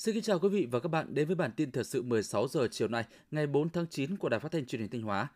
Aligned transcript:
Xin 0.00 0.14
kính 0.14 0.22
chào 0.22 0.38
quý 0.38 0.48
vị 0.48 0.66
và 0.70 0.80
các 0.80 0.88
bạn 0.88 1.14
đến 1.14 1.26
với 1.26 1.36
bản 1.36 1.50
tin 1.56 1.70
thời 1.70 1.84
sự 1.84 2.02
16 2.02 2.48
giờ 2.48 2.68
chiều 2.70 2.88
nay, 2.88 3.04
ngày 3.30 3.46
4 3.46 3.70
tháng 3.70 3.86
9 3.86 4.16
của 4.16 4.28
Đài 4.28 4.40
Phát 4.40 4.52
thanh 4.52 4.66
Truyền 4.66 4.80
hình 4.80 4.90
Thanh 4.90 5.02
Hóa. 5.02 5.28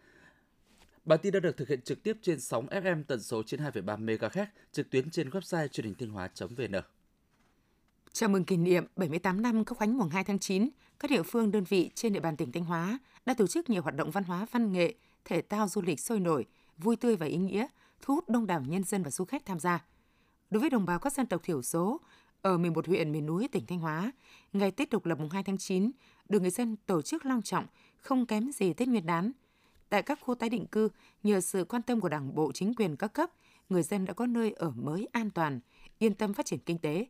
Bản 1.05 1.19
tin 1.23 1.33
đã 1.33 1.41
được 1.41 1.57
thực 1.57 1.69
hiện 1.69 1.81
trực 1.81 2.03
tiếp 2.03 2.17
trên 2.23 2.41
sóng 2.41 2.67
FM 2.67 3.05
tần 3.05 3.23
số 3.23 3.43
92,3 3.43 4.05
MHz, 4.05 4.47
trực 4.73 4.91
tuyến 4.91 5.11
trên 5.11 5.29
website 5.31 5.69
truyền 5.69 5.85
hình 5.85 5.95
thanh 5.99 6.09
hóa.vn. 6.09 6.75
Chào 8.13 8.29
mừng 8.29 8.45
kỷ 8.45 8.57
niệm 8.57 8.87
78 8.97 9.43
năm 9.43 9.65
Quốc 9.65 9.79
khánh 9.79 9.99
mùng 9.99 10.09
2 10.09 10.25
tháng 10.25 10.39
9, 10.39 10.69
các 10.99 11.11
địa 11.11 11.23
phương 11.23 11.51
đơn 11.51 11.65
vị 11.65 11.91
trên 11.95 12.13
địa 12.13 12.21
bàn 12.21 12.37
tỉnh 12.37 12.53
Thanh 12.53 12.65
Hóa 12.65 12.99
đã 13.27 13.35
tổ 13.35 13.47
chức 13.47 13.71
nhiều 13.71 13.83
hoạt 13.83 13.97
động 13.97 14.11
văn 14.11 14.25
hóa, 14.25 14.47
văn 14.51 14.73
nghệ, 14.73 14.95
thể 15.25 15.43
thao 15.43 15.69
du 15.69 15.83
lịch 15.83 16.01
sôi 16.01 16.21
nổi, 16.21 16.47
vui 16.79 16.97
tươi 16.97 17.17
và 17.17 17.27
ý 17.27 17.37
nghĩa, 17.37 17.67
thu 18.03 18.15
hút 18.15 18.29
đông 18.29 18.47
đảo 18.47 18.63
nhân 18.67 18.85
dân 18.85 19.03
và 19.03 19.11
du 19.11 19.25
khách 19.25 19.47
tham 19.47 19.59
gia. 19.59 19.85
Đối 20.51 20.61
với 20.61 20.71
đồng 20.71 20.87
bào 20.87 20.99
các 20.99 21.13
dân 21.13 21.27
tộc 21.27 21.43
thiểu 21.43 21.63
số, 21.63 22.01
ở 22.45 22.59
11 22.59 22.87
huyện 22.87 23.13
miền 23.13 23.27
núi 23.27 23.49
tỉnh 23.53 23.67
Thanh 23.67 23.79
Hóa, 23.79 24.13
ngày 24.53 24.71
Tết 24.71 24.91
độc 24.91 25.07
lập 25.07 25.19
mùng 25.21 25.31
2 25.31 25.43
tháng 25.43 25.59
9 25.59 25.91
được 26.29 26.43
người 26.43 26.51
dân 26.51 26.77
tổ 26.87 27.03
chức 27.03 27.27
long 27.27 27.43
trọng, 27.43 27.67
không 27.97 28.27
kém 28.27 28.53
gì 28.53 28.73
Tết 28.73 28.89
Nguyên 28.89 29.07
đán. 29.07 29.33
Tại 29.89 30.03
các 30.03 30.19
khu 30.21 30.35
tái 30.35 30.49
định 30.49 30.67
cư, 30.67 30.89
nhờ 31.23 31.41
sự 31.41 31.65
quan 31.65 31.83
tâm 31.83 32.01
của 32.01 32.09
Đảng 32.09 32.35
bộ 32.35 32.53
chính 32.53 32.75
quyền 32.75 32.97
các 32.97 33.13
cấp, 33.13 33.31
người 33.69 33.83
dân 33.83 34.05
đã 34.05 34.13
có 34.13 34.27
nơi 34.27 34.53
ở 34.53 34.71
mới 34.71 35.09
an 35.13 35.31
toàn, 35.31 35.61
yên 35.99 36.15
tâm 36.15 36.35
phát 36.35 36.47
triển 36.47 36.59
kinh 36.59 36.79
tế. 36.79 37.07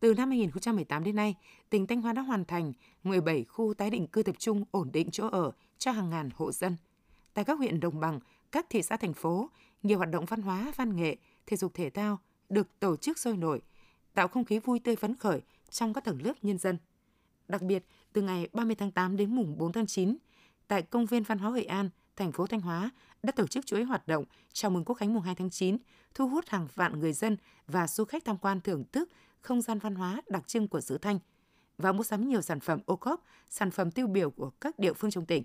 Từ 0.00 0.14
năm 0.14 0.28
2018 0.28 1.04
đến 1.04 1.16
nay, 1.16 1.34
tỉnh 1.70 1.86
Thanh 1.86 2.02
Hóa 2.02 2.12
đã 2.12 2.22
hoàn 2.22 2.44
thành 2.44 2.72
17 3.04 3.44
khu 3.44 3.74
tái 3.74 3.90
định 3.90 4.06
cư 4.06 4.22
tập 4.22 4.34
trung 4.38 4.64
ổn 4.70 4.92
định 4.92 5.10
chỗ 5.10 5.28
ở 5.28 5.52
cho 5.78 5.90
hàng 5.90 6.10
ngàn 6.10 6.30
hộ 6.34 6.52
dân. 6.52 6.76
Tại 7.34 7.44
các 7.44 7.58
huyện 7.58 7.80
đồng 7.80 8.00
bằng, 8.00 8.20
các 8.52 8.66
thị 8.70 8.82
xã 8.82 8.96
thành 8.96 9.14
phố, 9.14 9.50
nhiều 9.82 9.98
hoạt 9.98 10.10
động 10.10 10.24
văn 10.24 10.42
hóa, 10.42 10.72
văn 10.76 10.96
nghệ, 10.96 11.16
thể 11.46 11.56
dục 11.56 11.74
thể 11.74 11.90
thao 11.90 12.18
được 12.48 12.80
tổ 12.80 12.96
chức 12.96 13.18
sôi 13.18 13.36
nổi, 13.36 13.60
tạo 14.18 14.28
không 14.28 14.44
khí 14.44 14.58
vui 14.58 14.78
tươi 14.78 14.96
phấn 14.96 15.16
khởi 15.16 15.42
trong 15.70 15.94
các 15.94 16.04
tầng 16.04 16.22
lớp 16.22 16.32
nhân 16.42 16.58
dân. 16.58 16.78
Đặc 17.48 17.62
biệt, 17.62 17.84
từ 18.12 18.22
ngày 18.22 18.48
30 18.52 18.74
tháng 18.74 18.90
8 18.90 19.16
đến 19.16 19.34
mùng 19.34 19.58
4 19.58 19.72
tháng 19.72 19.86
9, 19.86 20.16
tại 20.68 20.82
Công 20.82 21.06
viên 21.06 21.22
Văn 21.22 21.38
hóa 21.38 21.50
Hội 21.50 21.64
An, 21.64 21.90
thành 22.16 22.32
phố 22.32 22.46
Thanh 22.46 22.60
Hóa 22.60 22.90
đã 23.22 23.32
tổ 23.32 23.46
chức 23.46 23.66
chuỗi 23.66 23.84
hoạt 23.84 24.08
động 24.08 24.24
chào 24.52 24.70
mừng 24.70 24.84
Quốc 24.84 24.94
khánh 24.94 25.14
mùng 25.14 25.22
2 25.22 25.34
tháng 25.34 25.50
9, 25.50 25.76
thu 26.14 26.28
hút 26.28 26.44
hàng 26.48 26.68
vạn 26.74 27.00
người 27.00 27.12
dân 27.12 27.36
và 27.66 27.86
du 27.86 28.04
khách 28.04 28.24
tham 28.24 28.38
quan 28.38 28.60
thưởng 28.60 28.84
thức 28.92 29.10
không 29.40 29.62
gian 29.62 29.78
văn 29.78 29.94
hóa 29.94 30.22
đặc 30.28 30.48
trưng 30.48 30.68
của 30.68 30.80
xứ 30.80 30.98
Thanh 30.98 31.18
và 31.78 31.92
mua 31.92 32.04
sắm 32.04 32.28
nhiều 32.28 32.42
sản 32.42 32.60
phẩm 32.60 32.80
ô 32.86 32.96
cốp, 32.96 33.24
sản 33.50 33.70
phẩm 33.70 33.90
tiêu 33.90 34.06
biểu 34.06 34.30
của 34.30 34.50
các 34.50 34.78
địa 34.78 34.92
phương 34.92 35.10
trong 35.10 35.26
tỉnh. 35.26 35.44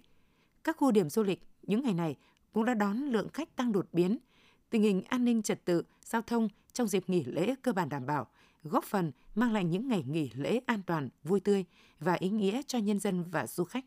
Các 0.64 0.78
khu 0.78 0.92
điểm 0.92 1.10
du 1.10 1.24
lịch 1.24 1.42
những 1.64 1.82
ngày 1.82 1.94
này 1.94 2.16
cũng 2.54 2.66
đã 2.66 2.74
đón 2.74 2.98
lượng 2.98 3.30
khách 3.30 3.56
tăng 3.56 3.72
đột 3.72 3.88
biến. 3.92 4.18
Tình 4.70 4.82
hình 4.82 5.02
an 5.02 5.26
ninh 5.26 5.42
trật 5.42 5.66
tự, 5.66 5.84
giao 6.02 6.22
thông 6.22 6.48
trong 6.74 6.88
dịp 6.88 7.10
nghỉ 7.10 7.24
lễ 7.24 7.56
cơ 7.62 7.74
bản 7.74 7.90
đảm 7.90 8.06
bảo, 8.06 8.28
góp 8.64 8.84
phần 8.84 9.12
mang 9.36 9.54
lại 9.54 9.64
những 9.64 9.88
ngày 9.88 10.04
nghỉ 10.08 10.30
lễ 10.36 10.60
an 10.66 10.82
toàn, 10.86 11.10
vui 11.24 11.40
tươi 11.40 11.66
và 12.00 12.14
ý 12.14 12.30
nghĩa 12.30 12.62
cho 12.68 12.78
nhân 12.78 13.00
dân 13.00 13.24
và 13.24 13.48
du 13.48 13.64
khách. 13.64 13.86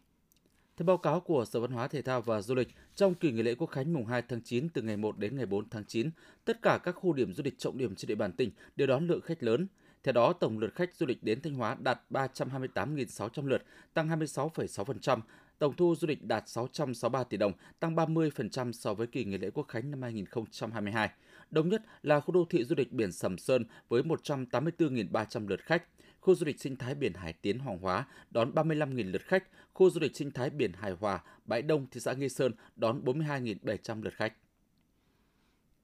Theo 0.77 0.87
báo 0.87 0.97
cáo 0.97 1.21
của 1.21 1.45
Sở 1.45 1.61
Văn 1.61 1.71
hóa 1.71 1.89
Thể 1.89 2.03
thao 2.03 2.21
và 2.21 2.43
Du 2.43 2.55
lịch, 2.55 2.69
trong 2.95 3.15
kỳ 3.15 3.33
nghỉ 3.33 3.43
lễ 3.43 3.55
Quốc 3.55 3.67
khánh 3.67 3.93
mùng 3.93 4.07
2 4.07 4.23
tháng 4.23 4.41
9 4.45 4.69
từ 4.69 4.83
ngày 4.83 4.97
1 4.97 5.19
đến 5.19 5.37
ngày 5.37 5.47
4 5.47 5.69
tháng 5.69 5.85
9, 5.85 6.11
tất 6.45 6.63
cả 6.63 6.79
các 6.83 6.93
khu 6.93 7.13
điểm 7.13 7.35
du 7.35 7.43
lịch 7.43 7.59
trọng 7.59 7.79
điểm 7.79 7.95
trên 7.95 8.09
địa 8.09 8.15
bàn 8.15 8.33
tỉnh 8.33 8.51
đều 8.77 8.87
đón 8.87 9.07
lượng 9.07 9.21
khách 9.21 9.43
lớn. 9.43 9.67
Theo 10.03 10.13
đó, 10.13 10.33
tổng 10.33 10.59
lượt 10.59 10.75
khách 10.75 10.95
du 10.95 11.07
lịch 11.07 11.23
đến 11.23 11.41
Thanh 11.41 11.55
Hóa 11.55 11.77
đạt 11.81 12.01
328.600 12.11 13.47
lượt, 13.47 13.63
tăng 13.95 14.09
26,6%, 14.09 15.21
tổng 15.59 15.75
thu 15.77 15.95
du 15.99 16.07
lịch 16.07 16.25
đạt 16.25 16.49
663 16.49 17.25
tỷ 17.25 17.37
đồng, 17.37 17.53
tăng 17.81 17.97
30% 17.97 18.73
so 18.73 18.95
với 18.95 19.07
kỳ 19.07 19.25
nghỉ 19.25 19.39
lễ 19.39 19.51
Quốc 19.51 19.69
khánh 19.69 19.91
năm 19.91 20.03
2022. 20.03 21.11
Đông 21.51 21.69
nhất 21.69 21.83
là 22.03 22.21
khu 22.21 22.35
đô 22.35 22.45
thị 22.51 22.65
du 22.65 22.75
lịch 22.79 22.93
biển 22.93 23.13
Sầm 23.13 23.39
Sơn 23.39 23.65
với 23.89 24.03
184.300 24.03 25.49
lượt 25.49 25.61
khách, 25.63 25.85
khu 26.21 26.35
du 26.35 26.47
lịch 26.47 26.61
sinh 26.61 26.77
thái 26.77 26.95
biển 26.95 27.15
Hải 27.15 27.33
Tiến 27.33 27.59
Hoàng 27.59 27.79
Hóa 27.79 28.07
đón 28.31 28.51
35.000 28.55 29.11
lượt 29.11 29.23
khách, 29.25 29.45
khu 29.73 29.91
du 29.91 30.01
lịch 30.01 30.17
sinh 30.17 30.31
thái 30.31 30.51
biển 30.51 30.73
Hải 30.73 30.93
Hòa, 30.93 31.23
Bãi 31.45 31.63
Đông, 31.63 31.87
thị 31.91 32.01
xã 32.01 32.13
Nghi 32.13 32.29
Sơn 32.29 32.53
đón 32.77 33.05
42.700 33.05 34.03
lượt 34.03 34.15
khách. 34.15 34.33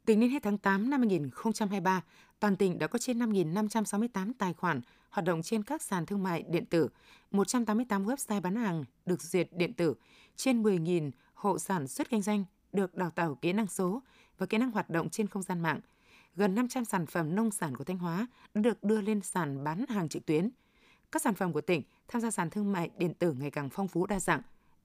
Tính 0.04 0.20
đến 0.20 0.31
hết 0.31 0.42
tháng 0.42 0.59
8 0.59 0.91
năm 0.91 1.00
2023, 1.00 2.03
toàn 2.41 2.56
tỉnh 2.56 2.78
đã 2.78 2.87
có 2.87 2.98
trên 2.98 3.19
5.568 3.19 4.32
tài 4.38 4.53
khoản 4.53 4.81
hoạt 5.10 5.25
động 5.25 5.42
trên 5.42 5.62
các 5.62 5.82
sàn 5.82 6.06
thương 6.06 6.22
mại 6.22 6.42
điện 6.42 6.66
tử, 6.66 6.88
188 7.31 8.06
website 8.06 8.41
bán 8.41 8.56
hàng 8.56 8.84
được 9.06 9.22
duyệt 9.22 9.48
điện 9.53 9.72
tử, 9.72 9.94
trên 10.37 10.62
10.000 10.62 11.10
hộ 11.34 11.58
sản 11.58 11.88
xuất 11.88 12.10
kinh 12.10 12.22
doanh 12.22 12.44
được 12.72 12.94
đào 12.94 13.10
tạo 13.10 13.34
kỹ 13.34 13.53
năng 13.53 13.66
số 13.66 14.03
và 14.42 14.47
kỹ 14.47 14.58
năng 14.58 14.70
hoạt 14.70 14.91
động 14.91 15.10
trên 15.10 15.26
không 15.26 15.42
gian 15.42 15.60
mạng. 15.60 15.80
Gần 16.36 16.54
500 16.54 16.84
sản 16.84 17.06
phẩm 17.06 17.34
nông 17.34 17.50
sản 17.50 17.76
của 17.76 17.84
Thanh 17.84 17.98
Hóa 17.98 18.26
đã 18.54 18.60
được 18.60 18.84
đưa 18.84 19.00
lên 19.00 19.20
sàn 19.20 19.64
bán 19.64 19.84
hàng 19.88 20.08
trực 20.08 20.26
tuyến. 20.26 20.50
Các 21.12 21.22
sản 21.22 21.34
phẩm 21.34 21.53
của 21.53 21.60
tỉnh 21.60 21.82
tham 22.08 22.22
gia 22.22 22.30
sàn 22.30 22.50
thương 22.50 22.72
mại 22.72 22.91
điện 22.98 23.14
tử 23.14 23.32
ngày 23.32 23.50
càng 23.50 23.69
phong 23.70 23.88
phú 23.88 24.06
đa 24.06 24.20
dạng. 24.20 24.42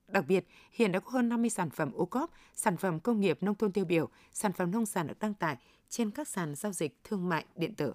Đặc 0.08 0.26
biệt, 0.28 0.48
hiện 0.72 0.92
đã 0.92 1.00
có 1.00 1.12
hơn 1.12 1.30
50 1.30 1.50
sản 1.50 1.70
phẩm 1.70 1.92
ô 1.94 2.06
cốp, 2.06 2.32
sản 2.56 2.78
phẩm 2.78 3.00
công 3.00 3.22
nghiệp 3.22 3.38
nông 3.42 3.56
thôn 3.56 3.72
tiêu 3.72 3.86
biểu, 3.86 4.10
sản 4.34 4.54
phẩm 4.54 4.72
nông 4.72 4.86
sản 4.86 5.08
được 5.08 5.20
đăng 5.20 5.34
tải 5.34 5.58
trên 5.90 6.12
các 6.12 6.28
sàn 6.28 6.56
giao 6.56 6.72
dịch 6.72 6.98
thương 7.04 7.30
mại 7.30 7.46
điện 7.56 7.76
tử. 7.76 7.94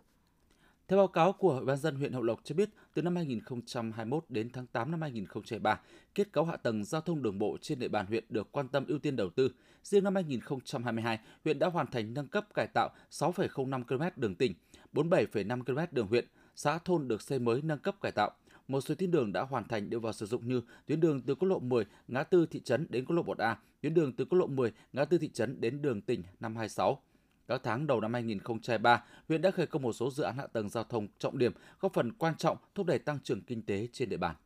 Theo 0.93 0.97
báo 0.99 1.09
cáo 1.09 1.33
của 1.33 1.57
Ủy 1.57 1.65
ban 1.65 1.77
dân 1.77 1.97
huyện 1.97 2.13
Hậu 2.13 2.23
Lộc 2.23 2.41
cho 2.45 2.55
biết, 2.55 2.71
từ 2.95 3.03
năm 3.03 3.17
2021 3.17 4.25
đến 4.29 4.51
tháng 4.53 4.67
8 4.67 4.91
năm 4.91 5.03
2023, 5.03 5.81
kết 6.15 6.33
cấu 6.33 6.45
hạ 6.45 6.57
tầng 6.57 6.85
giao 6.85 7.01
thông 7.01 7.23
đường 7.23 7.39
bộ 7.39 7.57
trên 7.61 7.79
địa 7.79 7.89
bàn 7.89 8.07
huyện 8.07 8.25
được 8.29 8.53
quan 8.53 8.69
tâm 8.69 8.85
ưu 8.87 8.99
tiên 8.99 9.17
đầu 9.17 9.31
tư. 9.31 9.53
Riêng 9.83 10.05
năm 10.05 10.15
2022, 10.15 11.19
huyện 11.45 11.59
đã 11.59 11.69
hoàn 11.69 11.87
thành 11.87 12.15
nâng 12.15 12.29
cấp 12.29 12.47
cải 12.55 12.67
tạo 12.75 12.89
6,05 13.11 13.85
km 13.85 14.21
đường 14.21 14.35
tỉnh, 14.35 14.55
47,5 14.93 15.63
km 15.65 15.79
đường 15.91 16.07
huyện, 16.07 16.27
xã 16.57 16.79
thôn 16.79 17.09
được 17.09 17.23
xây 17.23 17.39
mới 17.39 17.63
nâng 17.63 17.79
cấp 17.79 17.95
cải 18.01 18.13
tạo. 18.13 18.31
Một 18.69 18.81
số 18.81 18.95
tuyến 18.95 19.11
đường 19.11 19.33
đã 19.33 19.43
hoàn 19.43 19.69
thành 19.69 19.91
đưa 19.91 19.99
vào 19.99 20.13
sử 20.13 20.27
dụng 20.27 20.49
như 20.49 20.63
tuyến 20.87 21.01
đường 21.01 21.23
từ 21.23 21.35
quốc 21.35 21.49
lộ 21.49 21.59
10 21.59 21.85
ngã 22.09 22.23
tư 22.23 22.47
thị 22.47 22.61
trấn 22.61 22.87
đến 22.91 23.05
quốc 23.05 23.17
lộ 23.17 23.23
1A, 23.23 23.55
tuyến 23.81 23.95
đường 23.95 24.13
từ 24.13 24.25
quốc 24.25 24.39
lộ 24.39 24.47
10 24.47 24.73
ngã 24.93 25.05
tư 25.05 25.19
thị 25.19 25.29
trấn 25.29 25.61
đến 25.61 25.83
đường 25.83 26.01
tỉnh 26.01 26.23
526 26.41 27.03
các 27.49 27.61
tháng 27.65 27.87
đầu 27.87 28.01
năm 28.01 28.13
2023, 28.13 29.03
huyện 29.29 29.43
đã 29.43 29.51
khởi 29.51 29.67
công 29.67 29.83
một 29.83 29.93
số 29.93 30.11
dự 30.11 30.23
án 30.23 30.37
hạ 30.37 30.47
tầng 30.47 30.69
giao 30.69 30.85
thông 30.85 31.09
trọng 31.19 31.39
điểm, 31.39 31.53
góp 31.81 31.93
phần 31.93 32.13
quan 32.13 32.37
trọng 32.37 32.57
thúc 32.75 32.87
đẩy 32.87 32.99
tăng 32.99 33.19
trưởng 33.21 33.43
kinh 33.43 33.63
tế 33.63 33.89
trên 33.93 34.09
địa 34.09 34.17
bàn. 34.17 34.37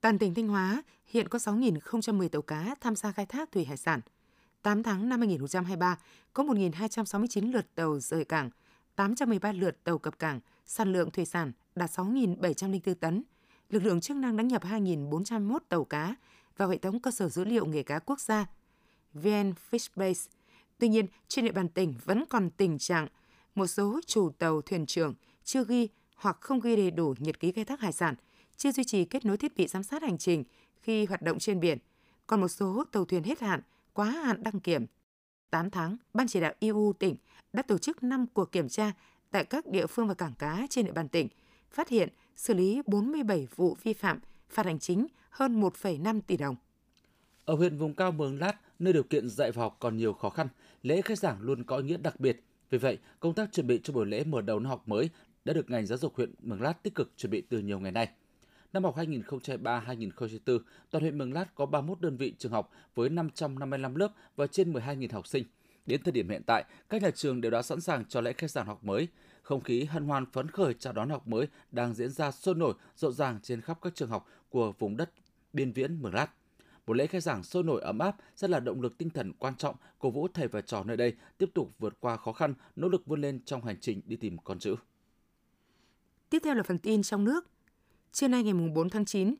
Toàn 0.00 0.18
tỉnh 0.18 0.34
Thanh 0.34 0.48
Hóa 0.48 0.82
hiện 1.06 1.28
có 1.28 1.38
6.010 1.38 2.28
tàu 2.28 2.42
cá 2.42 2.74
tham 2.80 2.96
gia 2.96 3.12
khai 3.12 3.26
thác 3.26 3.52
thủy 3.52 3.64
hải 3.64 3.76
sản. 3.76 4.00
8 4.62 4.82
tháng 4.82 5.08
năm 5.08 5.20
2023 5.20 5.98
có 6.32 6.42
1.269 6.42 7.52
lượt 7.52 7.74
tàu 7.74 7.98
rời 7.98 8.24
cảng, 8.24 8.50
813 8.96 9.52
lượt 9.52 9.84
tàu 9.84 9.98
cập 9.98 10.18
cảng, 10.18 10.40
sản 10.66 10.92
lượng 10.92 11.10
thủy 11.10 11.24
sản 11.24 11.52
đạt 11.74 11.90
6.704 11.90 12.94
tấn. 12.94 13.22
Lực 13.70 13.82
lượng 13.82 14.00
chức 14.00 14.16
năng 14.16 14.36
đã 14.36 14.42
nhập 14.42 14.64
2.401 14.64 15.58
tàu 15.68 15.84
cá 15.84 16.14
vào 16.56 16.68
hệ 16.68 16.78
thống 16.78 17.00
cơ 17.00 17.10
sở 17.10 17.28
dữ 17.28 17.44
liệu 17.44 17.66
nghề 17.66 17.82
cá 17.82 17.98
quốc 17.98 18.20
gia 18.20 18.46
VN 19.14 19.52
Fishbase 19.70 20.28
Tuy 20.78 20.88
nhiên, 20.88 21.06
trên 21.28 21.44
địa 21.44 21.52
bàn 21.52 21.68
tỉnh 21.68 21.94
vẫn 22.04 22.24
còn 22.28 22.50
tình 22.50 22.78
trạng 22.78 23.08
một 23.54 23.66
số 23.66 24.00
chủ 24.06 24.30
tàu 24.38 24.62
thuyền 24.62 24.86
trưởng 24.86 25.14
chưa 25.44 25.64
ghi 25.64 25.88
hoặc 26.16 26.36
không 26.40 26.60
ghi 26.60 26.76
đầy 26.76 26.90
đủ 26.90 27.14
nhật 27.18 27.40
ký 27.40 27.52
khai 27.52 27.64
thác 27.64 27.80
hải 27.80 27.92
sản, 27.92 28.14
chưa 28.56 28.72
duy 28.72 28.84
trì 28.84 29.04
kết 29.04 29.24
nối 29.24 29.36
thiết 29.36 29.56
bị 29.56 29.66
giám 29.66 29.82
sát 29.82 30.02
hành 30.02 30.18
trình 30.18 30.44
khi 30.82 31.04
hoạt 31.04 31.22
động 31.22 31.38
trên 31.38 31.60
biển. 31.60 31.78
Còn 32.26 32.40
một 32.40 32.48
số 32.48 32.84
tàu 32.92 33.04
thuyền 33.04 33.22
hết 33.22 33.40
hạn, 33.40 33.60
quá 33.92 34.06
hạn 34.10 34.42
đăng 34.42 34.60
kiểm. 34.60 34.86
8 35.50 35.70
tháng, 35.70 35.96
Ban 36.14 36.28
chỉ 36.28 36.40
đạo 36.40 36.52
EU 36.60 36.92
tỉnh 36.98 37.16
đã 37.52 37.62
tổ 37.62 37.78
chức 37.78 38.02
5 38.02 38.26
cuộc 38.26 38.52
kiểm 38.52 38.68
tra 38.68 38.92
tại 39.30 39.44
các 39.44 39.66
địa 39.66 39.86
phương 39.86 40.08
và 40.08 40.14
cảng 40.14 40.34
cá 40.38 40.66
trên 40.70 40.84
địa 40.86 40.92
bàn 40.92 41.08
tỉnh, 41.08 41.28
phát 41.70 41.88
hiện 41.88 42.08
xử 42.36 42.54
lý 42.54 42.82
47 42.86 43.48
vụ 43.56 43.76
vi 43.82 43.92
phạm, 43.92 44.20
phạt 44.48 44.66
hành 44.66 44.78
chính 44.78 45.06
hơn 45.30 45.60
1,5 45.60 46.20
tỷ 46.20 46.36
đồng. 46.36 46.56
Ở 47.44 47.54
huyện 47.54 47.78
vùng 47.78 47.94
cao 47.94 48.12
Mường 48.12 48.38
Lát, 48.38 48.54
nơi 48.78 48.92
điều 48.92 49.02
kiện 49.02 49.28
dạy 49.28 49.52
và 49.52 49.62
học 49.62 49.76
còn 49.80 49.96
nhiều 49.96 50.12
khó 50.12 50.30
khăn, 50.30 50.48
lễ 50.82 51.00
khai 51.02 51.16
giảng 51.16 51.40
luôn 51.40 51.64
có 51.64 51.76
ý 51.76 51.82
nghĩa 51.82 51.96
đặc 51.96 52.20
biệt. 52.20 52.42
Vì 52.70 52.78
vậy, 52.78 52.98
công 53.20 53.34
tác 53.34 53.52
chuẩn 53.52 53.66
bị 53.66 53.80
cho 53.84 53.92
buổi 53.92 54.06
lễ 54.06 54.24
mở 54.24 54.40
đầu 54.40 54.60
năm 54.60 54.70
học 54.70 54.88
mới 54.88 55.10
đã 55.44 55.52
được 55.52 55.70
ngành 55.70 55.86
giáo 55.86 55.98
dục 55.98 56.16
huyện 56.16 56.34
Mường 56.42 56.62
Lát 56.62 56.82
tích 56.82 56.94
cực 56.94 57.12
chuẩn 57.16 57.30
bị 57.30 57.40
từ 57.40 57.58
nhiều 57.58 57.80
ngày 57.80 57.92
nay. 57.92 58.08
Năm 58.72 58.84
học 58.84 58.96
2023-2024, 58.96 60.58
toàn 60.90 61.02
huyện 61.02 61.18
Mường 61.18 61.32
Lát 61.32 61.54
có 61.54 61.66
31 61.66 62.00
đơn 62.00 62.16
vị 62.16 62.34
trường 62.38 62.52
học 62.52 62.70
với 62.94 63.08
555 63.08 63.94
lớp 63.94 64.08
và 64.36 64.46
trên 64.46 64.72
12.000 64.72 65.08
học 65.12 65.26
sinh. 65.26 65.44
Đến 65.86 66.02
thời 66.02 66.12
điểm 66.12 66.28
hiện 66.28 66.42
tại, 66.46 66.64
các 66.88 67.02
nhà 67.02 67.10
trường 67.10 67.40
đều 67.40 67.50
đã 67.50 67.62
sẵn 67.62 67.80
sàng 67.80 68.04
cho 68.04 68.20
lễ 68.20 68.32
khai 68.32 68.48
giảng 68.48 68.66
học 68.66 68.84
mới. 68.84 69.08
Không 69.42 69.60
khí 69.60 69.84
hân 69.84 70.04
hoan 70.04 70.26
phấn 70.32 70.50
khởi 70.50 70.74
chào 70.74 70.92
đón 70.92 71.10
học 71.10 71.28
mới 71.28 71.46
đang 71.72 71.94
diễn 71.94 72.10
ra 72.10 72.30
sôi 72.30 72.54
nổi, 72.54 72.74
rộn 72.96 73.12
ràng 73.12 73.38
trên 73.42 73.60
khắp 73.60 73.78
các 73.82 73.94
trường 73.94 74.10
học 74.10 74.26
của 74.48 74.72
vùng 74.78 74.96
đất 74.96 75.10
biên 75.52 75.72
viễn 75.72 76.02
Mường 76.02 76.14
Lát. 76.14 76.26
Một 76.88 76.94
lễ 76.94 77.06
khai 77.06 77.20
giảng 77.20 77.42
sôi 77.42 77.62
nổi 77.62 77.80
ấm 77.80 77.98
áp 77.98 78.16
sẽ 78.36 78.48
là 78.48 78.60
động 78.60 78.80
lực 78.80 78.98
tinh 78.98 79.10
thần 79.10 79.32
quan 79.32 79.56
trọng 79.56 79.76
cổ 79.98 80.10
vũ 80.10 80.28
thầy 80.34 80.48
và 80.48 80.60
trò 80.60 80.84
nơi 80.84 80.96
đây 80.96 81.16
tiếp 81.38 81.50
tục 81.54 81.74
vượt 81.78 82.00
qua 82.00 82.16
khó 82.16 82.32
khăn, 82.32 82.54
nỗ 82.76 82.88
lực 82.88 83.06
vươn 83.06 83.20
lên 83.20 83.40
trong 83.44 83.64
hành 83.64 83.76
trình 83.80 84.02
đi 84.06 84.16
tìm 84.16 84.38
con 84.44 84.58
chữ. 84.58 84.76
Tiếp 86.30 86.38
theo 86.44 86.54
là 86.54 86.62
phần 86.62 86.78
tin 86.78 87.02
trong 87.02 87.24
nước. 87.24 87.46
Trưa 88.12 88.28
nay 88.28 88.42
ngày 88.42 88.54
4 88.74 88.90
tháng 88.90 89.04
9, 89.04 89.34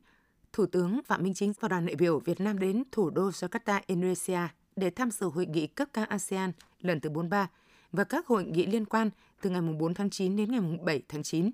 Thủ 0.53 0.65
tướng 0.65 1.01
Phạm 1.05 1.23
Minh 1.23 1.33
Chính 1.33 1.53
và 1.59 1.67
đoàn 1.67 1.85
đại 1.85 1.95
biểu 1.95 2.19
Việt 2.19 2.39
Nam 2.39 2.59
đến 2.59 2.83
thủ 2.91 3.09
đô 3.09 3.29
Jakarta, 3.29 3.81
Indonesia 3.87 4.39
để 4.75 4.89
tham 4.89 5.11
dự 5.11 5.27
hội 5.27 5.45
nghị 5.45 5.67
cấp 5.67 5.89
cao 5.93 6.05
ASEAN 6.09 6.51
lần 6.81 6.99
thứ 6.99 7.09
43 7.09 7.49
và 7.91 8.03
các 8.03 8.27
hội 8.27 8.45
nghị 8.45 8.65
liên 8.65 8.85
quan 8.85 9.09
từ 9.41 9.49
ngày 9.49 9.61
4 9.61 9.93
tháng 9.93 10.09
9 10.09 10.35
đến 10.35 10.51
ngày 10.51 10.61
7 10.83 11.01
tháng 11.07 11.23
9. 11.23 11.51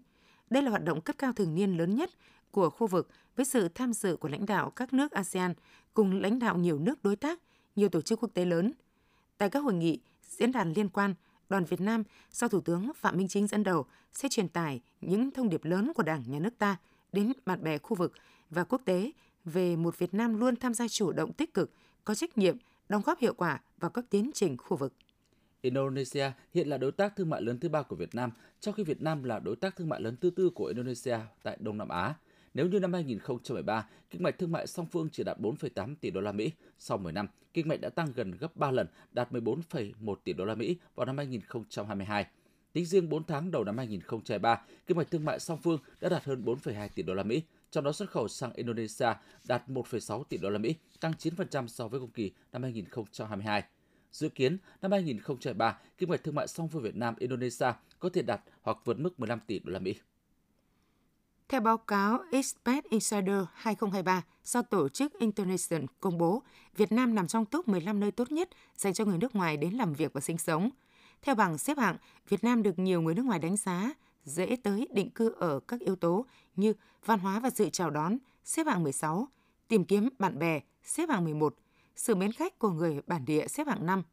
Đây 0.50 0.64
là 0.64 0.70
hoạt 0.70 0.84
động 0.84 1.02
cấp 1.02 1.16
cao 1.20 1.34
thường 1.34 1.56
niên 1.56 1.78
lớn 1.78 1.96
nhất 1.96 2.10
của 2.52 2.70
khu 2.70 2.88
vực 2.88 3.10
với 3.36 3.46
sự 3.46 3.68
tham 3.68 3.94
dự 3.94 4.16
của 4.16 4.28
lãnh 4.28 4.46
đạo 4.46 4.70
các 4.70 4.94
nước 4.94 5.12
ASEAN 5.12 5.54
cùng 5.94 6.22
lãnh 6.22 6.40
đạo 6.40 6.58
nhiều 6.58 6.80
nước 6.80 7.04
đối 7.04 7.16
tác, 7.16 7.40
nhiều 7.76 7.90
tổ 7.90 8.02
chức 8.02 8.20
quốc 8.20 8.30
tế 8.34 8.46
lớn. 8.46 8.72
Tại 9.38 9.50
các 9.50 9.60
hội 9.60 9.74
nghị, 9.74 10.00
diễn 10.30 10.52
đàn 10.52 10.74
liên 10.74 10.90
quan, 10.90 11.14
đoàn 11.50 11.66
Việt 11.66 11.82
Nam 11.82 12.04
do 12.32 12.48
Thủ 12.48 12.62
tướng 12.62 12.92
Phạm 12.96 13.18
Minh 13.18 13.28
Chính 13.28 13.48
dẫn 13.48 13.64
đầu 13.64 13.86
sẽ 14.14 14.30
truyền 14.30 14.50
tải 14.50 14.82
những 15.02 15.32
thông 15.32 15.50
điệp 15.50 15.66
lớn 15.66 15.92
của 15.96 16.04
Đảng, 16.04 16.24
Nhà 16.28 16.40
nước 16.40 16.58
ta 16.58 16.78
đến 17.12 17.34
bạn 17.46 17.64
bè 17.64 17.78
khu 17.78 17.96
vực 17.96 18.14
và 18.50 18.64
quốc 18.64 18.82
tế 18.86 19.12
về 19.46 19.76
một 19.76 20.00
Việt 20.00 20.14
Nam 20.14 20.40
luôn 20.40 20.56
tham 20.56 20.74
gia 20.74 20.88
chủ 20.88 21.12
động 21.12 21.34
tích 21.34 21.54
cực, 21.54 21.72
có 22.04 22.16
trách 22.16 22.38
nhiệm, 22.38 22.58
đóng 22.90 23.02
góp 23.06 23.20
hiệu 23.20 23.34
quả 23.34 23.62
vào 23.80 23.92
các 23.92 24.06
tiến 24.10 24.32
trình 24.34 24.58
khu 24.58 24.78
vực. 24.78 24.94
Indonesia 25.62 26.32
hiện 26.54 26.68
là 26.68 26.78
đối 26.78 26.92
tác 26.92 27.16
thương 27.16 27.30
mại 27.30 27.42
lớn 27.42 27.60
thứ 27.60 27.70
ba 27.70 27.82
của 27.82 27.96
Việt 27.96 28.16
Nam, 28.16 28.32
trong 28.60 28.74
khi 28.74 28.84
Việt 28.84 29.02
Nam 29.02 29.24
là 29.24 29.40
đối 29.40 29.56
tác 29.56 29.76
thương 29.76 29.90
mại 29.90 30.02
lớn 30.02 30.16
thứ 30.22 30.30
tư 30.30 30.50
của 30.56 30.66
Indonesia 30.66 31.18
tại 31.44 31.58
Đông 31.60 31.78
Nam 31.78 31.90
Á. 31.90 32.14
Nếu 32.56 32.68
như 32.68 32.80
năm 32.80 32.94
2013, 32.94 33.88
kinh 34.10 34.24
mạch 34.24 34.40
thương 34.40 34.52
mại 34.52 34.68
song 34.68 34.86
phương 34.86 35.10
chỉ 35.12 35.24
đạt 35.24 35.38
4,8 35.40 35.96
tỷ 36.02 36.12
đô 36.12 36.22
la 36.22 36.32
Mỹ, 36.32 36.52
sau 36.78 36.98
10 36.98 37.14
năm, 37.14 37.28
kinh 37.54 37.68
mạch 37.68 37.82
đã 37.82 37.90
tăng 37.90 38.08
gần 38.16 38.32
gấp 38.32 38.56
3 38.56 38.72
lần, 38.72 38.88
đạt 39.12 39.32
14,1 39.32 40.16
tỷ 40.24 40.34
đô 40.34 40.46
la 40.46 40.56
Mỹ 40.56 40.78
vào 40.96 41.06
năm 41.06 41.18
2022. 41.18 42.26
Tính 42.74 42.86
riêng 42.86 43.10
4 43.10 43.24
tháng 43.24 43.52
đầu 43.52 43.64
năm 43.64 43.78
2023, 43.78 44.62
kinh 44.88 44.98
mạch 44.98 45.12
thương 45.12 45.26
mại 45.26 45.40
song 45.40 45.60
phương 45.64 45.80
đã 46.02 46.10
đạt 46.10 46.24
hơn 46.24 46.44
4,2 46.46 46.90
tỷ 46.96 47.04
đô 47.04 47.14
la 47.14 47.24
Mỹ, 47.24 47.42
trong 47.72 47.84
đó 47.84 47.92
xuất 47.92 48.10
khẩu 48.10 48.28
sang 48.28 48.54
Indonesia 48.54 49.14
đạt 49.48 49.70
1,6 49.70 50.24
tỷ 50.24 50.38
đô 50.38 50.50
la 50.50 50.60
Mỹ, 50.60 50.76
tăng 51.00 51.14
9% 51.20 51.68
so 51.68 51.88
với 51.88 52.00
cùng 52.00 52.12
kỳ 52.12 52.32
năm 52.52 52.64
2022. 52.64 53.64
Dự 54.12 54.30
kiến 54.30 54.58
năm 54.82 54.92
2023, 54.92 55.80
kinh 55.98 56.10
mạch 56.10 56.24
thương 56.24 56.36
mại 56.36 56.48
song 56.48 56.70
phương 56.70 56.82
Việt 56.82 56.96
Nam 56.96 57.16
Indonesia 57.20 57.72
có 58.00 58.10
thể 58.10 58.22
đạt 58.22 58.42
hoặc 58.62 58.78
vượt 58.86 59.00
mức 59.00 59.20
15 59.20 59.40
tỷ 59.48 59.60
đô 59.60 59.72
la 59.72 59.80
Mỹ. 59.80 59.96
Theo 61.50 61.62
báo 61.62 61.78
cáo 61.78 62.20
Expat 62.32 62.84
Insider 62.90 63.44
2023 63.54 64.24
do 64.44 64.62
tổ 64.62 64.90
chức 64.90 65.20
International 65.20 65.86
công 66.00 66.18
bố, 66.18 66.44
Việt 66.76 66.92
Nam 66.92 67.16
nằm 67.16 67.28
trong 67.28 67.46
top 67.46 67.68
15 67.68 68.00
nơi 68.00 68.12
tốt 68.12 68.32
nhất 68.32 68.50
dành 68.78 68.94
cho 68.94 69.06
người 69.06 69.18
nước 69.18 69.36
ngoài 69.36 69.58
đến 69.58 69.74
làm 69.74 69.94
việc 69.94 70.14
và 70.14 70.22
sinh 70.22 70.38
sống. 70.38 70.70
Theo 71.22 71.36
bảng 71.36 71.58
xếp 71.58 71.78
hạng, 71.78 71.98
Việt 72.30 72.44
Nam 72.44 72.64
được 72.64 72.80
nhiều 72.80 73.02
người 73.02 73.14
nước 73.14 73.26
ngoài 73.26 73.40
đánh 73.40 73.58
giá 73.58 73.94
dễ 74.24 74.56
tới 74.64 74.88
định 74.92 75.10
cư 75.10 75.30
ở 75.40 75.60
các 75.68 75.80
yếu 75.80 75.96
tố 75.96 76.26
như 76.56 76.74
văn 77.06 77.20
hóa 77.20 77.40
và 77.40 77.50
sự 77.50 77.70
chào 77.70 77.90
đón, 77.90 78.18
xếp 78.44 78.68
hạng 78.68 78.84
16, 78.84 79.28
tìm 79.68 79.86
kiếm 79.86 80.10
bạn 80.20 80.40
bè, 80.40 80.60
xếp 80.84 81.10
hạng 81.10 81.24
11, 81.24 81.56
sự 81.96 82.16
mến 82.16 82.32
khách 82.32 82.60
của 82.60 82.70
người 82.70 83.02
bản 83.08 83.26
địa 83.26 83.48
xếp 83.48 83.68
hạng 83.68 83.86
5. 83.86 84.04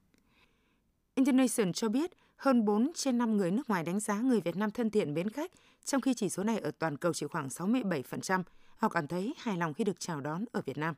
International 1.14 1.72
cho 1.72 1.88
biết 1.88 2.10
hơn 2.42 2.64
4 2.64 2.90
trên 2.94 3.18
5 3.18 3.36
người 3.36 3.50
nước 3.50 3.68
ngoài 3.70 3.84
đánh 3.84 4.00
giá 4.00 4.20
người 4.20 4.40
Việt 4.40 4.56
Nam 4.56 4.70
thân 4.70 4.90
thiện 4.90 5.14
mến 5.14 5.28
khách, 5.28 5.50
trong 5.84 6.00
khi 6.00 6.14
chỉ 6.14 6.28
số 6.28 6.44
này 6.44 6.58
ở 6.58 6.70
toàn 6.78 6.96
cầu 6.96 7.12
chỉ 7.12 7.26
khoảng 7.26 7.48
67%. 7.48 8.42
Họ 8.76 8.88
cảm 8.88 9.06
thấy 9.06 9.34
hài 9.38 9.56
lòng 9.56 9.74
khi 9.74 9.84
được 9.84 10.00
chào 10.00 10.20
đón 10.20 10.44
ở 10.52 10.62
Việt 10.66 10.78
Nam. 10.78 10.94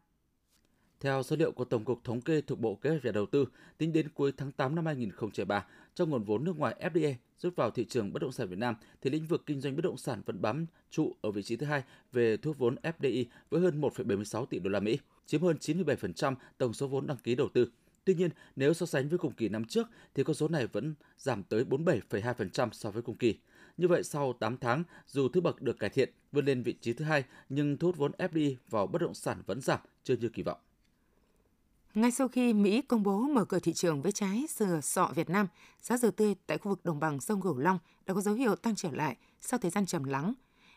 Theo 1.00 1.23
số 1.23 1.37
liệu 1.37 1.52
của 1.52 1.64
Tổng 1.64 1.85
cục 1.85 2.05
Thống 2.05 2.20
kê 2.20 2.41
thuộc 2.41 2.61
Bộ 2.61 2.75
Kế 2.75 2.91
hoạch 2.91 3.02
và 3.02 3.12
Đầu 3.12 3.26
tư, 3.26 3.46
tính 3.79 3.93
đến 3.93 4.08
cuối 4.08 4.32
tháng 4.37 4.52
8 4.52 4.75
năm 4.75 4.87
2023, 4.87 5.67
trong 5.94 6.11
nguồn 6.11 6.25
vốn 6.25 6.44
nước 6.44 6.58
ngoài 6.58 6.76
FDI 6.93 7.14
rút 7.38 7.56
vào 7.56 7.70
thị 7.70 7.85
trường 7.85 8.12
bất 8.12 8.23
động 8.23 8.32
sản 8.32 8.49
Việt 8.49 8.58
Nam, 8.58 8.75
thì 9.02 9.11
lĩnh 9.11 9.26
vực 9.26 9.43
kinh 9.46 9.61
doanh 9.61 9.76
bất 9.76 9.82
động 9.85 9.96
sản 9.96 10.23
vẫn 10.26 10.43
bám 10.43 10.67
trụ 10.91 11.12
ở 11.20 11.31
vị 11.31 11.43
trí 11.43 11.56
thứ 11.56 11.67
hai 11.67 11.82
về 12.12 12.37
thu 12.37 12.50
hút 12.50 12.58
vốn 12.58 12.76
FDI 12.82 13.25
với 13.50 13.61
hơn 13.61 13.81
1,76 13.81 14.46
tỷ 14.46 14.58
đô 14.58 14.70
la 14.70 14.81
Mỹ, 14.81 14.99
chiếm 15.26 15.43
hơn 15.43 15.56
97% 15.61 16.35
tổng 16.58 16.75
số 16.75 16.88
vốn 16.88 17.06
đăng 17.06 17.17
ký 17.17 17.35
đầu 17.35 17.49
tư. 17.55 17.70
Tuy 18.05 18.15
nhiên, 18.15 18.31
nếu 18.56 18.75
so 18.75 18.87
sánh 18.87 19.09
với 19.09 19.19
cùng 19.19 19.33
kỳ 19.33 19.49
năm 19.49 19.65
trước 19.65 19.89
thì 20.15 20.25
con 20.25 20.35
số 20.35 20.49
này 20.49 20.67
vẫn 20.67 20.95
giảm 21.19 21.43
tới 21.43 21.65
47,2% 21.65 22.69
so 22.73 22.91
với 22.91 23.03
cùng 23.03 23.17
kỳ. 23.17 23.39
Như 23.77 23.89
vậy, 23.89 24.03
sau 24.03 24.33
8 24.33 24.59
tháng, 24.59 24.85
dù 25.06 25.29
thứ 25.29 25.41
bậc 25.41 25.62
được 25.62 25.79
cải 25.79 25.91
thiện, 25.91 26.11
vươn 26.33 26.45
lên 26.45 26.62
vị 26.62 26.75
trí 26.81 26.93
thứ 26.93 27.05
hai, 27.05 27.25
nhưng 27.49 27.77
thu 27.77 27.89
hút 27.89 27.97
vốn 27.97 28.12
FDI 28.19 28.55
vào 28.71 28.87
bất 28.87 29.03
động 29.03 29.15
sản 29.15 29.43
vẫn 29.47 29.61
giảm, 29.61 29.81
chưa 30.05 30.17
như 30.17 30.29
kỳ 30.29 30.43
vọng. 30.43 30.59
Ngay 31.95 32.11
sau 32.11 32.29
khi 32.29 32.53
Mỹ 32.53 32.83
công 32.83 33.03
bố 33.03 33.21
mở 33.21 33.45
cửa 33.45 33.59
thị 33.59 33.73
trường 33.73 34.03
với 34.03 34.12
trái 34.12 34.45
dừa 34.49 34.81
sọ 34.83 35.12
Việt 35.15 35.31
Nam, 35.31 35.47
giá 35.81 35.97
dừa 35.97 36.11
tươi 36.11 36.35
tại 36.47 36.59
khu 36.59 36.69
vực 36.69 36.85
đồng 36.85 37.01
bằng 37.01 37.21
sông 37.21 37.41
Cửu 37.41 37.59
Long 37.59 37.79
đã 38.06 38.15
có 38.15 38.21
dấu 38.21 38.35
hiệu 38.35 38.56
tăng 38.56 38.75
trở 38.75 38.91
lại 38.93 39.17
sau 39.41 39.59
thời 39.59 39.71
gian 39.71 39.87
trầm 39.87 40.05
lắng. 40.05 40.35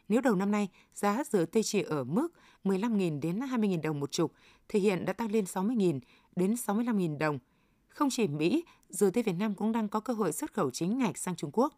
Nếu 0.10 0.22
đầu 0.22 0.36
năm 0.36 0.52
nay 0.52 0.70
giá 0.94 1.24
dừa 1.24 1.46
tây 1.46 1.64
chỉ 1.64 1.82
ở 1.82 2.04
mức 2.04 2.28
15.000 2.64 3.20
đến 3.20 3.40
20.000 3.40 3.82
đồng 3.82 4.00
một 4.00 4.12
chục, 4.12 4.34
thì 4.70 4.80
hiện 4.80 5.06
đã 5.06 5.14
tăng 5.14 5.32
lên 5.32 5.46
60.000 5.46 6.00
đến 6.36 6.54
65.000 6.54 7.18
đồng. 7.18 7.40
Không 7.88 8.10
chỉ 8.12 8.28
Mỹ, 8.28 8.64
dừa 8.90 9.10
tây 9.10 9.24
Việt 9.24 9.34
Nam 9.34 9.56
cũng 9.56 9.72
đang 9.72 9.90
có 9.90 10.00
cơ 10.00 10.14
hội 10.14 10.32
xuất 10.32 10.54
khẩu 10.54 10.72
chính 10.72 10.98
ngạch 10.98 11.18
sang 11.18 11.36
Trung 11.36 11.52
Quốc. 11.54 11.74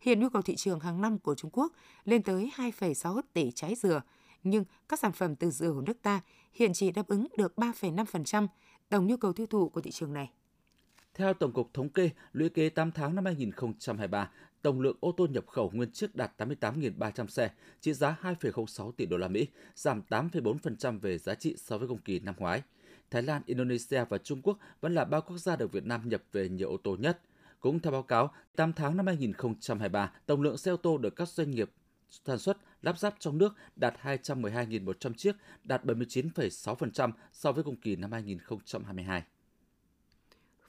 Hiện 0.00 0.20
nhu 0.20 0.28
cầu 0.28 0.42
thị 0.42 0.56
trường 0.56 0.80
hàng 0.80 1.00
năm 1.00 1.18
của 1.18 1.34
Trung 1.34 1.50
Quốc 1.52 1.72
lên 2.04 2.22
tới 2.22 2.50
2,6 2.56 3.20
tỷ 3.32 3.50
trái 3.50 3.74
dừa, 3.74 4.02
nhưng 4.42 4.64
các 4.88 4.98
sản 4.98 5.12
phẩm 5.12 5.36
từ 5.36 5.50
dừa 5.50 5.72
của 5.72 5.80
nước 5.80 6.02
ta 6.02 6.20
hiện 6.52 6.72
chỉ 6.74 6.90
đáp 6.90 7.08
ứng 7.08 7.26
được 7.36 7.52
3,5% 7.56 8.46
tổng 8.88 9.06
nhu 9.06 9.16
cầu 9.16 9.32
tiêu 9.32 9.46
thụ 9.46 9.68
của 9.68 9.80
thị 9.80 9.90
trường 9.90 10.12
này. 10.12 10.30
Theo 11.14 11.34
Tổng 11.34 11.52
cục 11.52 11.74
Thống 11.74 11.88
kê, 11.88 12.10
lũy 12.32 12.48
kế 12.48 12.68
8 12.68 12.92
tháng 12.92 13.14
năm 13.14 13.24
2023, 13.24 14.30
tổng 14.62 14.80
lượng 14.80 14.96
ô 15.00 15.12
tô 15.16 15.26
nhập 15.26 15.46
khẩu 15.46 15.70
nguyên 15.74 15.90
chiếc 15.90 16.16
đạt 16.16 16.32
88.300 16.38 17.26
xe, 17.26 17.50
trị 17.80 17.92
giá 17.92 18.16
2,06 18.22 18.92
tỷ 18.92 19.06
đô 19.06 19.16
la 19.16 19.28
Mỹ, 19.28 19.46
giảm 19.74 20.02
8,4% 20.10 20.98
về 20.98 21.18
giá 21.18 21.34
trị 21.34 21.54
so 21.58 21.78
với 21.78 21.88
cùng 21.88 21.98
kỳ 21.98 22.18
năm 22.18 22.34
ngoái. 22.38 22.62
Thái 23.10 23.22
Lan, 23.22 23.42
Indonesia 23.46 24.04
và 24.08 24.18
Trung 24.18 24.42
Quốc 24.42 24.58
vẫn 24.80 24.94
là 24.94 25.04
ba 25.04 25.20
quốc 25.20 25.38
gia 25.38 25.56
được 25.56 25.72
Việt 25.72 25.84
Nam 25.84 26.08
nhập 26.08 26.22
về 26.32 26.48
nhiều 26.48 26.70
ô 26.70 26.76
tô 26.76 26.96
nhất. 27.00 27.20
Cũng 27.60 27.80
theo 27.80 27.92
báo 27.92 28.02
cáo, 28.02 28.34
8 28.56 28.72
tháng 28.72 28.96
năm 28.96 29.06
2023, 29.06 30.12
tổng 30.26 30.42
lượng 30.42 30.58
xe 30.58 30.70
ô 30.70 30.76
tô 30.76 30.98
được 30.98 31.16
các 31.16 31.28
doanh 31.28 31.50
nghiệp 31.50 31.70
sản 32.10 32.38
xuất 32.38 32.56
lắp 32.82 32.98
ráp 32.98 33.14
trong 33.18 33.38
nước 33.38 33.54
đạt 33.76 33.94
212.100 34.02 35.12
chiếc, 35.14 35.36
đạt 35.64 35.84
79,6% 35.84 37.12
so 37.32 37.52
với 37.52 37.64
cùng 37.64 37.76
kỳ 37.76 37.96
năm 37.96 38.12
2022. 38.12 39.22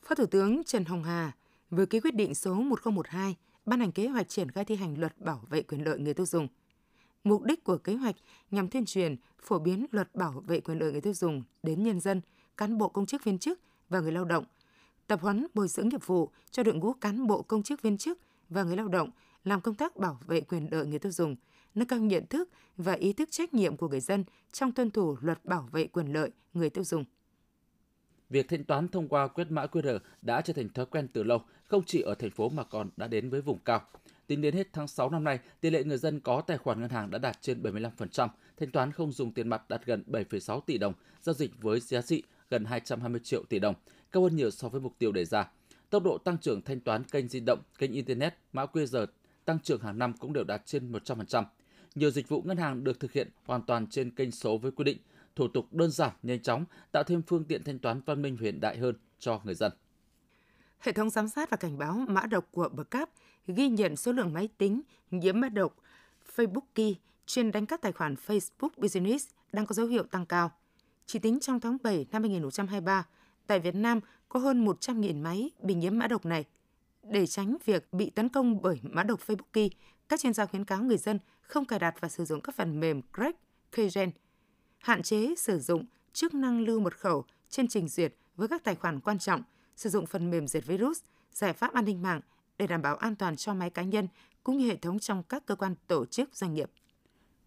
Phó 0.04 0.16
Thủ 0.16 0.26
tướng 0.26 0.64
Trần 0.64 0.86
Hồng 0.86 1.04
Hà 1.04 1.32
vừa 1.70 1.86
ký 1.86 2.00
quyết 2.00 2.16
định 2.16 2.36
số 2.36 2.54
1012 2.54 3.36
ban 3.72 3.80
hành 3.80 3.92
kế 3.92 4.08
hoạch 4.08 4.30
triển 4.30 4.52
khai 4.52 4.66
thi 4.66 4.76
hành 4.76 5.00
luật 5.00 5.20
bảo 5.20 5.42
vệ 5.50 5.62
quyền 5.62 5.84
lợi 5.84 6.00
người 6.00 6.14
tiêu 6.14 6.26
dùng. 6.26 6.48
Mục 7.24 7.44
đích 7.44 7.64
của 7.64 7.78
kế 7.78 7.94
hoạch 7.96 8.16
nhằm 8.52 8.68
tuyên 8.68 8.86
truyền, 8.86 9.16
phổ 9.42 9.60
biến 9.60 9.86
luật 9.92 10.16
bảo 10.16 10.44
vệ 10.48 10.60
quyền 10.60 10.80
lợi 10.80 10.92
người 10.92 11.02
tiêu 11.02 11.14
dùng 11.14 11.44
đến 11.64 11.84
nhân 11.84 12.00
dân, 12.00 12.22
cán 12.58 12.78
bộ 12.78 12.90
công 12.90 13.06
chức 13.06 13.24
viên 13.24 13.38
chức 13.38 13.60
và 13.90 14.00
người 14.00 14.12
lao 14.12 14.26
động, 14.26 14.46
tập 15.08 15.22
huấn 15.22 15.48
bồi 15.54 15.68
dưỡng 15.68 15.90
nghiệp 15.90 16.06
vụ 16.06 16.30
cho 16.52 16.64
đội 16.64 16.76
ngũ 16.76 16.94
cán 16.94 17.28
bộ 17.28 17.42
công 17.42 17.64
chức 17.64 17.82
viên 17.82 17.98
chức 17.98 18.20
và 18.50 18.64
người 18.64 18.76
lao 18.76 18.88
động 18.88 19.10
làm 19.44 19.62
công 19.62 19.76
tác 19.76 19.98
bảo 19.98 20.20
vệ 20.28 20.42
quyền 20.42 20.68
lợi 20.72 20.86
người 20.86 21.00
tiêu 21.00 21.12
dùng, 21.12 21.36
nâng 21.76 21.88
cao 21.88 22.00
nhận 22.00 22.26
thức 22.26 22.50
và 22.78 22.94
ý 22.94 23.14
thức 23.14 23.32
trách 23.32 23.54
nhiệm 23.54 23.78
của 23.78 23.88
người 23.88 24.02
dân 24.02 24.24
trong 24.52 24.72
tuân 24.72 24.92
thủ 24.92 25.18
luật 25.22 25.46
bảo 25.46 25.70
vệ 25.72 25.88
quyền 25.88 26.14
lợi 26.14 26.30
người 26.54 26.70
tiêu 26.70 26.84
dùng. 26.84 27.06
Việc 28.32 28.48
thanh 28.50 28.64
toán 28.64 28.88
thông 28.88 29.08
qua 29.08 29.28
quét 29.28 29.52
mã 29.52 29.66
QR 29.66 30.00
đã 30.22 30.42
trở 30.42 30.54
thành 30.54 30.70
thói 30.70 30.86
quen 30.86 31.08
từ 31.14 31.24
lâu, 31.24 31.42
không 31.66 31.84
chỉ 31.86 32.02
ở 32.02 32.16
thành 32.16 32.32
phố 32.32 32.50
mà 32.50 32.64
còn 32.64 32.90
đã 32.98 33.08
đến 33.08 33.30
với 33.30 33.42
vùng 33.42 33.60
cao. 33.66 33.82
Tính 34.28 34.42
đến 34.42 34.56
hết 34.56 34.68
tháng 34.74 34.88
6 34.88 35.10
năm 35.10 35.24
nay, 35.24 35.40
tỷ 35.62 35.70
lệ 35.70 35.84
người 35.84 35.98
dân 35.98 36.20
có 36.20 36.42
tài 36.42 36.58
khoản 36.58 36.82
ngân 36.82 36.90
hàng 36.90 37.12
đã 37.12 37.18
đạt 37.18 37.42
trên 37.42 37.62
75%, 37.62 38.28
thanh 38.58 38.72
toán 38.72 38.92
không 38.92 39.12
dùng 39.12 39.34
tiền 39.34 39.48
mặt 39.48 39.70
đạt 39.70 39.86
gần 39.86 40.04
7,6 40.08 40.62
tỷ 40.62 40.78
đồng, 40.78 40.94
giao 41.22 41.34
dịch 41.34 41.52
với 41.62 41.80
giá 41.80 42.02
trị 42.02 42.24
gần 42.50 42.66
220 42.66 43.22
triệu 43.24 43.44
tỷ 43.50 43.60
đồng, 43.60 43.76
cao 44.12 44.24
hơn 44.24 44.36
nhiều 44.36 44.52
so 44.52 44.70
với 44.70 44.82
mục 44.82 44.94
tiêu 45.00 45.12
đề 45.12 45.26
ra. 45.26 45.52
Tốc 45.90 46.04
độ 46.04 46.18
tăng 46.18 46.38
trưởng 46.38 46.62
thanh 46.62 46.80
toán 46.80 47.04
kênh 47.04 47.28
di 47.28 47.40
động, 47.40 47.60
kênh 47.78 47.92
Internet, 47.92 48.34
mã 48.54 48.66
QR 48.66 49.06
tăng 49.46 49.60
trưởng 49.60 49.82
hàng 49.82 49.98
năm 49.98 50.14
cũng 50.20 50.34
đều 50.34 50.44
đạt 50.44 50.62
trên 50.66 50.92
100%. 50.92 51.44
Nhiều 51.96 52.12
dịch 52.12 52.30
vụ 52.30 52.42
ngân 52.42 52.58
hàng 52.58 52.84
được 52.84 53.00
thực 53.00 53.12
hiện 53.12 53.30
hoàn 53.46 53.62
toàn 53.62 53.88
trên 53.88 54.12
kênh 54.12 54.32
số 54.32 54.58
với 54.58 54.72
quy 54.72 54.84
định, 54.84 54.98
thủ 55.36 55.48
tục 55.48 55.74
đơn 55.74 55.92
giản, 55.92 56.12
nhanh 56.24 56.42
chóng, 56.42 56.66
tạo 56.92 57.04
thêm 57.04 57.22
phương 57.28 57.44
tiện 57.44 57.64
thanh 57.64 57.80
toán 57.80 58.02
văn 58.06 58.22
minh 58.22 58.38
hiện 58.38 58.60
đại 58.60 58.78
hơn 58.78 58.96
cho 59.20 59.42
người 59.44 59.56
dân. 59.56 59.72
Hệ 60.80 60.92
thống 60.92 61.10
giám 61.10 61.28
sát 61.28 61.50
và 61.50 61.58
cảnh 61.58 61.78
báo 61.78 61.94
mã 62.08 62.26
độc 62.26 62.48
của 62.52 62.70
Bcap 62.70 63.10
ghi 63.48 63.70
nhận 63.70 63.96
số 63.96 64.12
lượng 64.12 64.34
máy 64.34 64.50
tính 64.58 64.82
nhiễm 65.12 65.40
mã 65.40 65.50
độc 65.50 65.76
Facebook 66.36 66.66
Key 66.76 66.96
trên 67.26 67.52
đánh 67.52 67.66
các 67.66 67.82
tài 67.82 67.92
khoản 67.92 68.16
Facebook 68.28 68.70
Business 68.78 69.30
đang 69.54 69.66
có 69.66 69.74
dấu 69.74 69.88
hiệu 69.88 70.04
tăng 70.04 70.26
cao. 70.26 70.52
Chỉ 71.06 71.20
tính 71.20 71.40
trong 71.40 71.60
tháng 71.60 71.78
7 71.84 72.06
năm 72.12 72.22
2023, 72.22 73.08
tại 73.48 73.60
Việt 73.60 73.76
Nam 73.76 74.00
có 74.30 74.40
hơn 74.40 74.66
100.000 74.66 75.22
máy 75.22 75.52
bị 75.62 75.74
nhiễm 75.74 75.98
mã 75.98 76.08
độc 76.08 76.26
này. 76.26 76.46
Để 77.04 77.28
tránh 77.28 77.58
việc 77.66 77.94
bị 77.94 78.10
tấn 78.10 78.30
công 78.30 78.62
bởi 78.62 78.80
mã 78.84 79.04
độc 79.04 79.20
Facebook 79.28 79.52
Key, 79.54 79.70
các 80.10 80.20
chuyên 80.20 80.34
gia 80.34 80.46
khuyến 80.46 80.66
cáo 80.66 80.84
người 80.84 80.98
dân 80.98 81.20
không 81.42 81.66
cài 81.66 81.80
đặt 81.80 81.96
và 82.00 82.10
sử 82.10 82.26
dụng 82.26 82.42
các 82.42 82.56
phần 82.56 82.80
mềm 82.80 83.02
crack, 83.14 83.40
keygen, 83.72 84.12
hạn 84.82 85.02
chế 85.04 85.36
sử 85.38 85.60
dụng 85.60 85.86
chức 86.14 86.34
năng 86.34 86.62
lưu 86.62 86.80
mật 86.80 86.98
khẩu 86.98 87.26
trên 87.50 87.68
trình 87.68 87.88
duyệt 87.88 88.14
với 88.36 88.48
các 88.48 88.64
tài 88.64 88.76
khoản 88.76 89.00
quan 89.00 89.20
trọng, 89.20 89.44
sử 89.76 89.90
dụng 89.90 90.06
phần 90.06 90.30
mềm 90.30 90.48
diệt 90.48 90.66
virus, 90.66 91.00
giải 91.34 91.54
pháp 91.54 91.74
an 91.74 91.86
ninh 91.86 92.02
mạng 92.02 92.22
để 92.58 92.68
đảm 92.68 92.82
bảo 92.82 92.96
an 92.96 93.16
toàn 93.16 93.36
cho 93.36 93.54
máy 93.54 93.70
cá 93.70 93.84
nhân 93.84 94.08
cũng 94.44 94.58
như 94.58 94.68
hệ 94.68 94.76
thống 94.76 95.00
trong 95.00 95.24
các 95.24 95.46
cơ 95.46 95.56
quan 95.56 95.76
tổ 95.88 96.06
chức 96.06 96.36
doanh 96.36 96.54
nghiệp. 96.54 96.72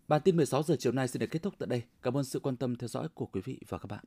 Bản 0.08 0.20
tin 0.24 0.36
16 0.36 0.62
giờ 0.62 0.76
chiều 0.78 0.92
nay 0.92 1.08
xin 1.08 1.20
được 1.20 1.26
kết 1.30 1.42
thúc 1.42 1.54
tại 1.58 1.66
đây. 1.66 1.82
Cảm 2.02 2.16
ơn 2.16 2.24
sự 2.24 2.40
quan 2.40 2.56
tâm 2.56 2.76
theo 2.76 2.88
dõi 2.88 3.08
của 3.14 3.26
quý 3.26 3.40
vị 3.44 3.60
và 3.68 3.78
các 3.78 3.86
bạn. 3.86 4.04